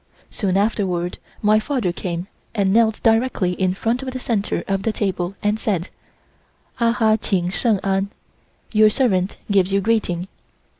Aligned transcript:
Soon 0.31 0.57
afterward 0.57 1.19
my 1.43 1.59
father 1.59 1.91
came 1.91 2.25
and 2.55 2.73
knelt 2.73 3.03
directly 3.03 3.51
in 3.51 3.75
front 3.75 4.01
of 4.01 4.09
the 4.09 4.17
centre 4.19 4.63
of 4.67 4.81
the 4.81 4.91
table 4.91 5.35
and 5.43 5.59
said, 5.59 5.89
"Ah 6.79 6.93
ha 6.93 7.17
Ching 7.17 7.49
Sheng 7.51 7.79
An" 7.83 8.09
(Your 8.71 8.89
servant 8.89 9.37
gives 9.51 9.71
you 9.71 9.79
greeting). 9.79 10.27